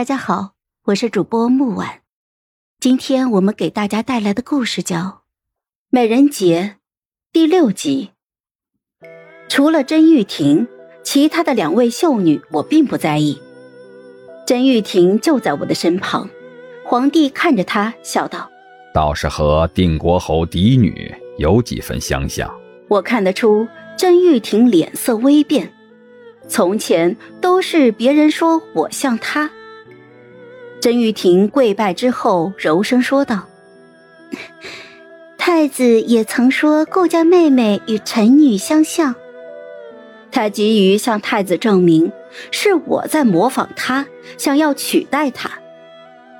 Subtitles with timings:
[0.00, 0.52] 大家好，
[0.86, 2.00] 我是主播木婉。
[2.80, 4.96] 今天我们给大家带来的故事叫
[5.90, 6.76] 《美人节》
[7.30, 8.12] 第六集。
[9.50, 10.66] 除了甄玉婷，
[11.04, 13.38] 其他的两位秀女我并不在意。
[14.46, 16.30] 甄玉婷就在我的身旁，
[16.86, 18.50] 皇帝看着她笑道
[18.94, 22.50] ：“倒是和定国侯嫡女有几分相像。”
[22.88, 25.70] 我看得出甄玉婷脸色微变，
[26.48, 29.50] 从前都是别人说我像她。
[30.80, 33.46] 甄玉婷跪拜之后，柔声说道
[35.36, 39.14] ：“太子也曾说顾家妹妹与臣女相像。
[40.32, 42.10] 他急于向太子证明
[42.50, 44.06] 是我在模仿他，
[44.38, 45.50] 想要取代他，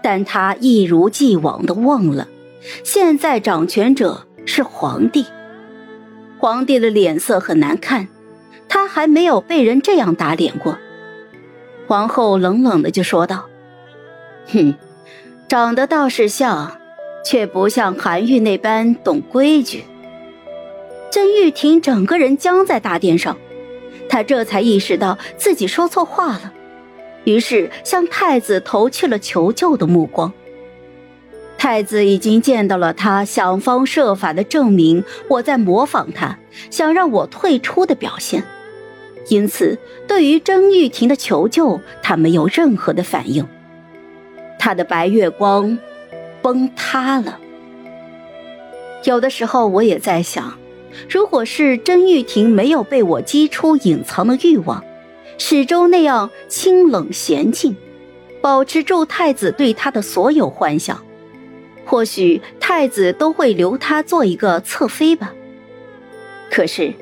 [0.03, 2.27] 但他一如既往的忘了，
[2.83, 5.27] 现在掌权者是皇帝。
[6.38, 8.09] 皇帝的脸色很难看，
[8.71, 10.79] 他还没有被人这样打脸过。”
[11.87, 13.50] 皇后冷冷的就说道。
[14.53, 14.75] 哼，
[15.49, 16.79] 长得倒是像，
[17.24, 19.85] 却不像韩愈那般懂规矩。
[21.11, 23.37] 甄玉婷整个人僵在大殿上，
[24.09, 26.52] 她这才意识到自己说错话了，
[27.24, 30.33] 于是向太子投去了求救的目光。
[31.59, 36.39] 太子已经见到了他想方设法的证明我在模仿他，
[36.71, 38.43] 想让我退出的表现，
[39.29, 43.46] 因此对于甄玉婷的求救，他没有任何的反应。
[44.61, 45.79] 他的白月光
[46.43, 47.39] 崩塌了。
[49.05, 50.59] 有的时候，我也在想，
[51.09, 54.85] 如果是甄玉婷没有被我激出隐藏的欲望，
[55.39, 57.75] 始终那样清冷娴静，
[58.43, 61.02] 保持住太子对她的所有幻想，
[61.87, 65.33] 或许太子都会留她做一个侧妃吧。
[66.50, 66.93] 可是，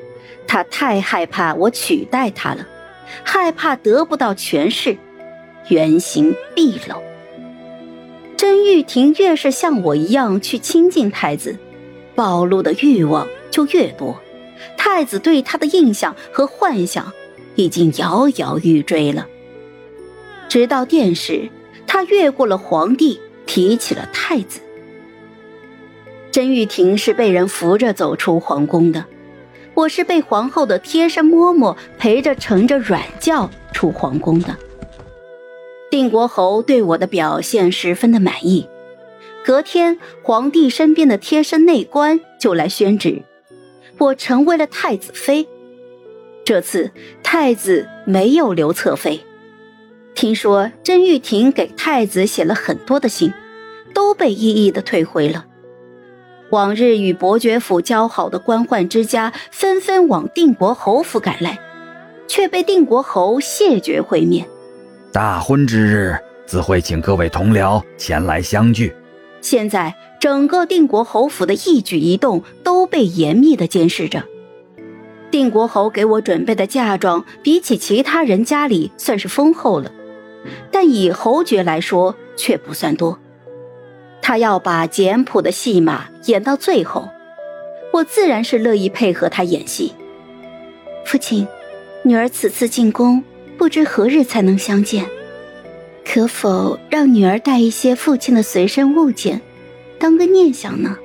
[0.47, 2.65] 他太害怕我取代他了，
[3.23, 4.97] 害怕得不到权势，
[5.67, 7.08] 原形毕露。
[8.39, 11.57] 甄玉婷越是像我一样去亲近太子，
[12.15, 14.17] 暴露的欲望就越多。
[14.77, 17.11] 太子对她的印象和幻想
[17.55, 19.27] 已经摇摇欲坠了。
[20.47, 21.49] 直到殿试，
[21.85, 24.61] 他越过了皇帝，提起了太子。
[26.31, 29.03] 甄玉婷是被人扶着走出皇宫的，
[29.73, 34.55] 我是被皇后的贴身嬷嬷陪着乘着软轿出皇宫的。
[35.99, 38.65] 定国侯对我的表现十分的满意，
[39.43, 43.21] 隔天皇帝身边的贴身内官就来宣旨，
[43.97, 45.45] 我成为了太子妃。
[46.45, 49.19] 这次太子没有留侧妃，
[50.15, 53.33] 听说甄玉婷给太子写了很多的信，
[53.93, 55.47] 都被一一的退回了。
[56.51, 61.59] 往日与伯爵府交好的官宦之家纷纷往定国侯府赶来，
[62.25, 64.47] 却被定国侯谢绝会面。
[65.11, 66.15] 大婚之日，
[66.45, 68.93] 自会请各位同僚前来相聚。
[69.41, 74.23] 现在，整个定国侯府的一举一动都被严密的监视着。
[75.31, 79.91] 定国侯给我准备的嫁妆，比起其他人家里算是丰厚了，
[80.71, 83.17] 但以侯爵来说却不算多。
[84.21, 87.09] 他要把简朴的戏码演到最后，
[87.91, 89.95] 我自然是乐意配合他演戏。
[91.03, 91.47] 父亲，
[92.03, 93.23] 女儿此次进宫。
[93.59, 95.05] 不知何日才能相见，
[96.05, 99.41] 可否让女儿带一些父亲的随身物件，
[99.99, 100.97] 当个念想呢？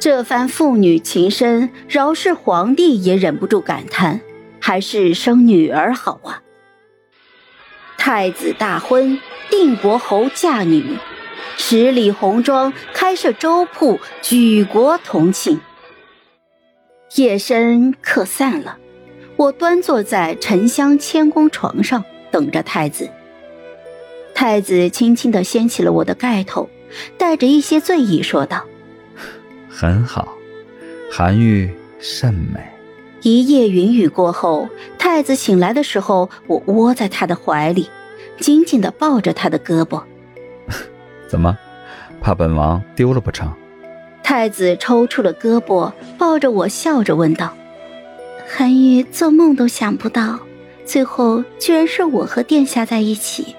[0.00, 4.22] 这番父女情深，饶是皇帝也忍不住感叹：
[4.58, 6.42] 还是生女儿好啊！
[7.98, 9.20] 太子大婚，
[9.50, 10.96] 定国侯嫁女，
[11.58, 15.60] 十里红妆，开设粥铺，举国同庆。
[17.16, 18.78] 夜深客散了。
[19.36, 23.08] 我端坐在沉香千宫床上，等着太子。
[24.34, 26.68] 太子轻轻的掀起了我的盖头，
[27.18, 28.64] 带着一些醉意说道
[29.68, 30.28] ：“很好，
[31.10, 32.60] 韩愈甚美。”
[33.22, 37.90] 一夜云雨过后，太子醒来的时候，我窝在他的怀里，
[38.38, 40.02] 紧紧的抱着他的胳膊。
[41.28, 41.58] 怎么，
[42.22, 43.52] 怕本王丢了不成？
[44.22, 47.54] 太子抽出了胳膊，抱着我，笑着问道。
[48.48, 50.38] 韩愈做梦都想不到，
[50.84, 53.54] 最后居然是我和殿下在一起。